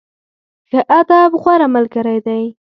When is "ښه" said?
0.69-0.79